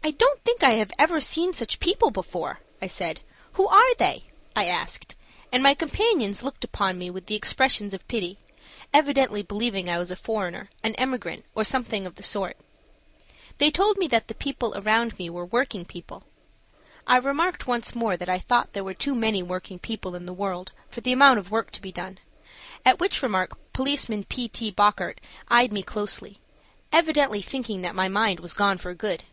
"I 0.00 0.12
don't 0.12 0.42
think 0.44 0.62
I 0.62 0.70
have 0.74 0.92
ever 0.96 1.20
seen 1.20 1.52
such 1.52 1.80
people 1.80 2.12
before," 2.12 2.60
I 2.80 2.86
said. 2.86 3.20
"Who 3.54 3.66
are 3.66 3.94
they?" 3.96 4.26
I 4.54 4.66
asked, 4.66 5.16
and 5.50 5.60
my 5.60 5.74
companions 5.74 6.44
looked 6.44 6.62
upon 6.62 6.96
me 6.96 7.10
with 7.10 7.28
expressions 7.32 7.92
of 7.92 8.06
pity, 8.06 8.38
evidently 8.94 9.42
believing 9.42 9.88
I 9.88 9.98
was 9.98 10.12
a 10.12 10.16
foreigner, 10.16 10.70
an 10.84 10.94
emigrant 10.94 11.44
or 11.52 11.64
something 11.64 12.06
of 12.06 12.14
the 12.14 12.22
sort. 12.22 12.56
They 13.58 13.72
told 13.72 13.98
me 13.98 14.06
that 14.06 14.28
the 14.28 14.36
people 14.36 14.72
around 14.76 15.18
me 15.18 15.28
were 15.28 15.44
working 15.44 15.84
people. 15.84 16.22
I 17.04 17.16
remarked 17.16 17.66
once 17.66 17.92
more 17.96 18.16
that 18.16 18.28
I 18.28 18.38
thought 18.38 18.74
there 18.74 18.84
were 18.84 18.94
too 18.94 19.16
many 19.16 19.42
working 19.42 19.80
people 19.80 20.14
in 20.14 20.26
the 20.26 20.32
world 20.32 20.70
for 20.88 21.00
the 21.00 21.12
amount 21.12 21.40
of 21.40 21.50
work 21.50 21.72
to 21.72 21.82
be 21.82 21.90
done, 21.90 22.18
at 22.84 23.00
which 23.00 23.20
remark 23.20 23.58
Policeman 23.72 24.22
P. 24.24 24.46
T. 24.48 24.70
Bockert 24.70 25.18
eyed 25.48 25.72
me 25.72 25.82
closely, 25.82 26.38
evidently 26.92 27.42
thinking 27.42 27.82
that 27.82 27.96
my 27.96 28.08
mind 28.08 28.38
was 28.38 28.54
gone 28.54 28.78
for 28.78 28.94
good. 28.94 29.24